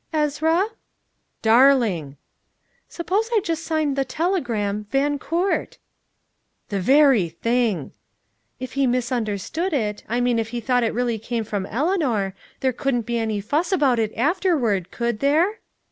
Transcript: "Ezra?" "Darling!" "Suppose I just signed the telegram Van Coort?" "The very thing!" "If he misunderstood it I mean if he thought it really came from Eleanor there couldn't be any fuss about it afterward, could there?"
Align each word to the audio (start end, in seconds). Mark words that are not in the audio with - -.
"Ezra?" 0.11 0.65
"Darling!" 1.43 2.17
"Suppose 2.89 3.29
I 3.33 3.39
just 3.43 3.63
signed 3.63 3.95
the 3.95 4.03
telegram 4.03 4.87
Van 4.89 5.19
Coort?" 5.19 5.77
"The 6.69 6.79
very 6.79 7.29
thing!" 7.29 7.91
"If 8.59 8.73
he 8.73 8.87
misunderstood 8.87 9.73
it 9.73 10.03
I 10.09 10.19
mean 10.19 10.39
if 10.39 10.49
he 10.49 10.59
thought 10.59 10.81
it 10.81 10.95
really 10.95 11.19
came 11.19 11.43
from 11.43 11.67
Eleanor 11.67 12.33
there 12.61 12.73
couldn't 12.73 13.05
be 13.05 13.19
any 13.19 13.41
fuss 13.41 13.71
about 13.71 13.99
it 13.99 14.11
afterward, 14.17 14.89
could 14.89 15.19
there?" 15.19 15.59